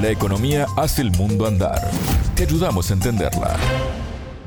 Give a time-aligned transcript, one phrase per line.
[0.00, 1.90] La economía hace el mundo andar.
[2.36, 3.56] Te ayudamos a entenderla.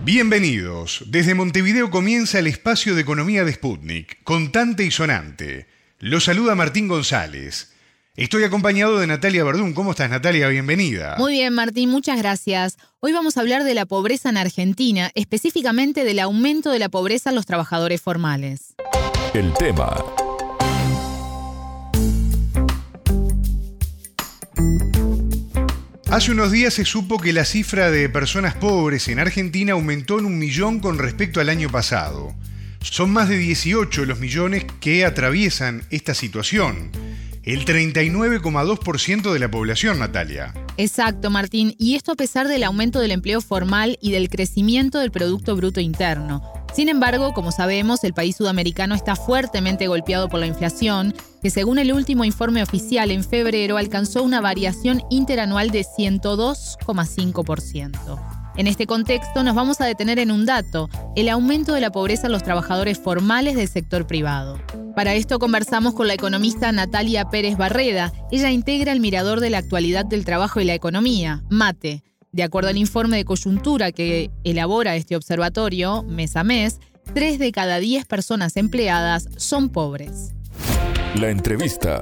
[0.06, 1.04] Bienvenidos.
[1.08, 5.68] Desde Montevideo comienza el espacio de economía de Sputnik, contante y sonante.
[6.00, 7.74] Lo saluda Martín González.
[8.16, 9.74] Estoy acompañado de Natalia Verdún.
[9.74, 10.48] ¿Cómo estás, Natalia?
[10.48, 11.16] Bienvenida.
[11.18, 12.78] Muy bien, Martín, muchas gracias.
[13.02, 17.32] Hoy vamos a hablar de la pobreza en Argentina, específicamente del aumento de la pobreza
[17.32, 18.76] en los trabajadores formales.
[19.34, 20.02] El tema
[26.12, 30.26] Hace unos días se supo que la cifra de personas pobres en Argentina aumentó en
[30.26, 32.36] un millón con respecto al año pasado.
[32.82, 36.92] Son más de 18 los millones que atraviesan esta situación.
[37.44, 40.54] El 39,2% de la población, Natalia.
[40.76, 41.76] Exacto, Martín.
[41.78, 45.80] Y esto a pesar del aumento del empleo formal y del crecimiento del Producto Bruto
[45.80, 46.44] Interno.
[46.74, 51.80] Sin embargo, como sabemos, el país sudamericano está fuertemente golpeado por la inflación, que según
[51.80, 58.42] el último informe oficial en febrero alcanzó una variación interanual de 102,5%.
[58.58, 62.28] En este contexto nos vamos a detener en un dato, el aumento de la pobreza
[62.28, 64.60] en los trabajadores formales del sector privado.
[64.96, 68.14] Para esto conversamos con la economista Natalia Pérez Barreda.
[68.30, 72.70] Ella integra el Mirador de la Actualidad del Trabajo y la Economía, MATE, de acuerdo
[72.70, 76.80] al informe de coyuntura que elabora este observatorio mes a mes,
[77.14, 80.34] tres de cada diez personas empleadas son pobres.
[81.20, 82.00] La entrevista.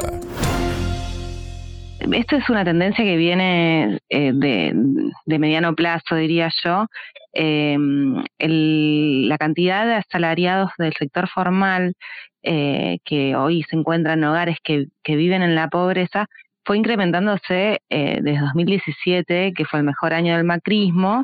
[2.00, 6.86] Esta es una tendencia que viene eh, de, mediano plazo, diría yo.
[7.34, 11.94] Em, la cantidad de asalariados del sector formal
[12.42, 16.28] eh, que hoy se encuentran en hogares que viven en la pobreza
[16.70, 21.24] fue incrementándose eh, desde 2017, que fue el mejor año del macrismo,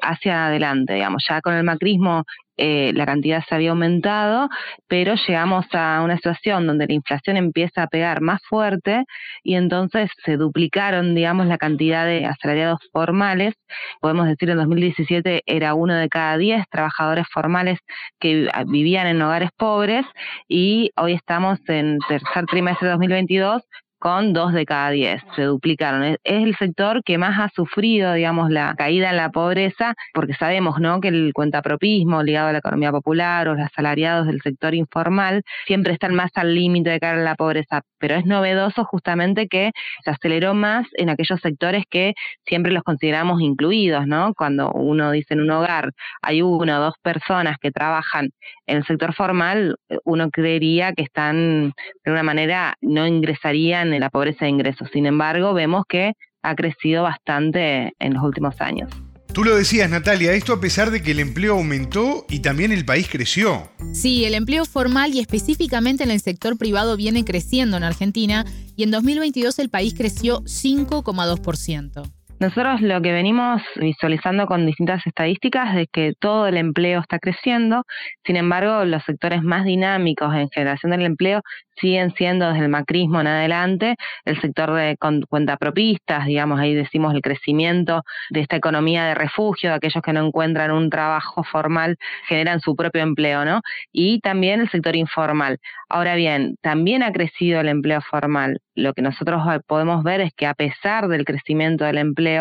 [0.00, 1.24] hacia adelante, digamos.
[1.28, 2.22] Ya con el macrismo
[2.56, 4.48] eh, la cantidad se había aumentado,
[4.86, 9.02] pero llegamos a una situación donde la inflación empieza a pegar más fuerte
[9.42, 13.54] y entonces se duplicaron, digamos, la cantidad de asalariados formales.
[14.00, 17.80] Podemos decir en 2017 era uno de cada diez trabajadores formales
[18.20, 20.06] que vivían en hogares pobres
[20.46, 23.62] y hoy estamos en tercer trimestre de 2022
[24.04, 26.04] con dos de cada diez, se duplicaron.
[26.04, 30.78] Es, el sector que más ha sufrido, digamos, la caída en la pobreza, porque sabemos,
[30.78, 35.42] ¿no?, que el cuentapropismo ligado a la economía popular o los asalariados del sector informal
[35.66, 39.70] siempre están más al límite de caer en la pobreza, pero es novedoso justamente que
[40.04, 42.12] se aceleró más en aquellos sectores que
[42.44, 44.34] siempre los consideramos incluidos, ¿no?
[44.34, 48.28] Cuando uno dice en un hogar hay una o dos personas que trabajan
[48.66, 51.72] en el sector formal, uno creería que están
[52.04, 54.88] de una manera no ingresarían la pobreza de ingresos.
[54.92, 56.12] Sin embargo, vemos que
[56.42, 58.90] ha crecido bastante en los últimos años.
[59.34, 62.84] Tú lo decías, Natalia, esto a pesar de que el empleo aumentó y también el
[62.84, 63.68] país creció.
[63.92, 68.44] Sí, el empleo formal y específicamente en el sector privado viene creciendo en Argentina
[68.76, 72.08] y en 2022 el país creció 5,2%.
[72.44, 77.84] Nosotros lo que venimos visualizando con distintas estadísticas es que todo el empleo está creciendo,
[78.26, 81.40] sin embargo los sectores más dinámicos en generación del empleo
[81.80, 83.96] siguen siendo desde el macrismo en adelante
[84.26, 84.96] el sector de
[85.28, 90.26] cuentapropistas, digamos, ahí decimos el crecimiento de esta economía de refugio, de aquellos que no
[90.26, 91.96] encuentran un trabajo formal,
[92.28, 93.60] generan su propio empleo, ¿no?
[93.90, 95.58] Y también el sector informal.
[95.88, 98.60] Ahora bien, también ha crecido el empleo formal.
[98.76, 102.33] Lo que nosotros podemos ver es que a pesar del crecimiento del empleo,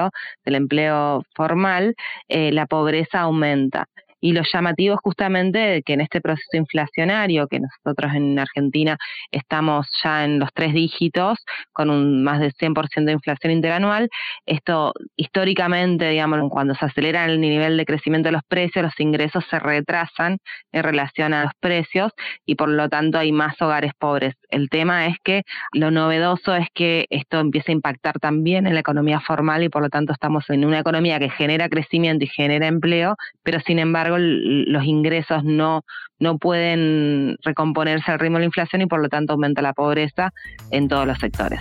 [0.45, 1.95] del empleo formal,
[2.27, 3.87] eh, la pobreza aumenta.
[4.23, 8.97] Y lo llamativo es justamente que en este proceso inflacionario, que nosotros en Argentina
[9.31, 11.39] estamos ya en los tres dígitos,
[11.73, 14.07] con un más de 100% de inflación interanual,
[14.45, 19.44] esto históricamente, digamos, cuando se acelera el nivel de crecimiento de los precios, los ingresos
[19.50, 20.38] se retrasan
[20.72, 22.13] en relación a los precios
[22.45, 24.35] y por lo tanto hay más hogares pobres.
[24.50, 25.41] El tema es que
[25.73, 29.81] lo novedoso es que esto empieza a impactar también en la economía formal y por
[29.81, 34.12] lo tanto estamos en una economía que genera crecimiento y genera empleo, pero sin embargo
[34.19, 35.81] los ingresos no,
[36.19, 40.31] no pueden recomponerse al ritmo de la inflación y por lo tanto aumenta la pobreza
[40.72, 41.59] en todos los sectores.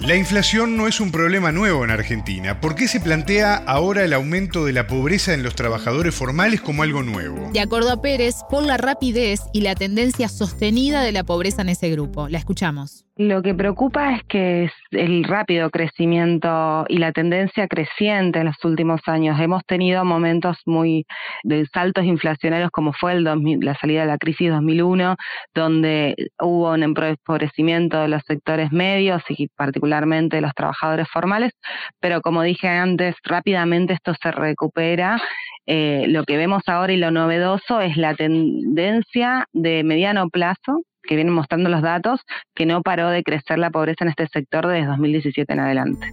[0.00, 2.60] La inflación no es un problema nuevo en Argentina.
[2.60, 6.84] ¿Por qué se plantea ahora el aumento de la pobreza en los trabajadores formales como
[6.84, 7.50] algo nuevo?
[7.52, 11.70] De acuerdo a Pérez, por la rapidez y la tendencia sostenida de la pobreza en
[11.70, 12.28] ese grupo.
[12.28, 13.04] La escuchamos.
[13.16, 19.00] Lo que preocupa es que el rápido crecimiento y la tendencia creciente en los últimos
[19.06, 19.40] años.
[19.40, 21.04] Hemos tenido momentos muy
[21.42, 25.16] de saltos inflacionarios como fue el la salida de la crisis 2001,
[25.52, 31.52] donde hubo un empobrecimiento de los sectores medios y particularmente de los trabajadores formales,
[32.00, 35.20] pero como dije antes, rápidamente esto se recupera.
[35.66, 41.14] Eh, lo que vemos ahora y lo novedoso es la tendencia de mediano plazo que
[41.14, 42.20] vienen mostrando los datos,
[42.54, 46.06] que no paró de crecer la pobreza en este sector desde 2017 en adelante.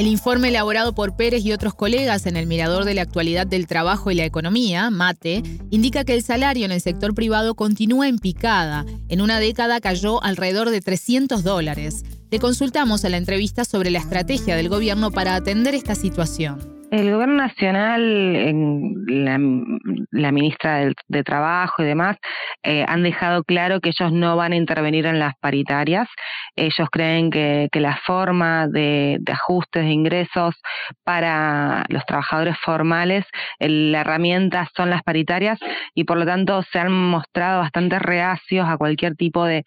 [0.00, 3.66] El informe elaborado por Pérez y otros colegas en el Mirador de la Actualidad del
[3.66, 8.18] Trabajo y la Economía, MATE, indica que el salario en el sector privado continúa en
[8.18, 8.86] picada.
[9.10, 12.02] En una década cayó alrededor de 300 dólares.
[12.30, 16.79] Le consultamos a la entrevista sobre la estrategia del gobierno para atender esta situación.
[16.90, 18.42] El gobierno nacional,
[20.10, 22.16] la, ministra de, Trabajo y demás,
[22.64, 26.08] eh, han dejado claro que ellos no van a intervenir en las paritarias.
[26.56, 30.56] Ellos creen que, la forma de, ajustes de ingresos
[31.04, 33.24] para los trabajadores formales,
[33.60, 35.60] la herramienta son las paritarias
[35.94, 39.62] y por lo tanto se han mostrado bastante reacios a cualquier tipo de,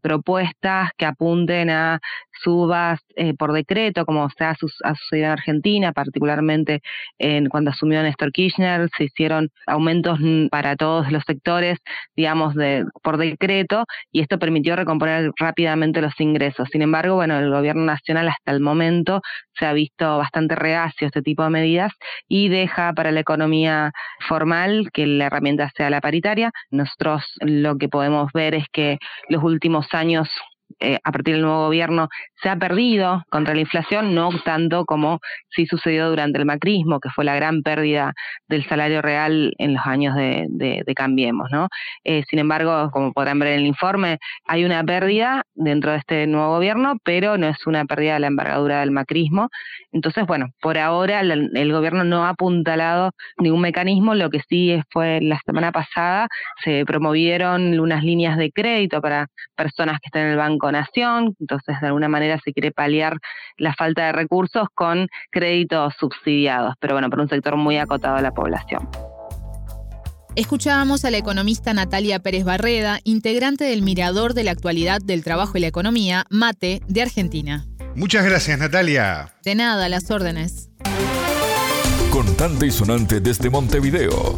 [0.00, 2.00] propuestas que apunten a
[2.42, 6.80] subas eh, por decreto, como se ha, sucedido en Argentina, particularmente
[7.18, 10.18] en, cuando asumió Néstor Kirchner, se hicieron aumentos
[10.50, 11.78] para todos los sectores,
[12.16, 16.68] digamos, de, por decreto, y esto permitió recomponer rápidamente los ingresos.
[16.70, 19.20] Sin embargo, bueno, el gobierno nacional hasta el momento
[19.58, 21.92] se ha visto bastante reacio a este tipo de medidas
[22.28, 23.92] y deja para la economía
[24.28, 26.50] formal que la herramienta sea la paritaria.
[26.70, 28.98] Nosotros lo que podemos ver es que
[29.28, 30.28] los últimos años
[30.78, 32.08] eh, a partir del nuevo gobierno
[32.42, 37.08] se ha perdido contra la inflación, no tanto como sí sucedió durante el macrismo, que
[37.08, 38.12] fue la gran pérdida
[38.46, 41.48] del salario real en los años de, Cambiemos.
[41.50, 41.68] ¿no?
[42.04, 46.26] Eh, sin embargo, como podrán ver en el informe, hay una pérdida dentro de este
[46.26, 49.48] nuevo gobierno, pero no es una pérdida de la envergadura del macrismo.
[49.92, 54.80] Entonces, bueno, por ahora el, el gobierno no ha apuntalado ningún mecanismo, lo que sí
[54.90, 56.28] fue la semana pasada,
[56.64, 61.76] se promovieron unas líneas de crédito para personas que están en el banco Nación, entonces
[61.80, 63.18] de alguna manera se quiere paliar
[63.56, 68.22] la falta de recursos con créditos subsidiados, pero bueno, por un sector muy acotado de
[68.22, 68.88] la población.
[70.34, 75.56] Escuchábamos a la economista Natalia Pérez Barreda, integrante del Mirador de la Actualidad del Trabajo
[75.56, 77.64] y la Economía, MATE, de Argentina.
[77.94, 79.30] Muchas gracias, Natalia.
[79.42, 80.68] De nada, las órdenes.
[82.10, 84.36] Contante y sonante desde Montevideo.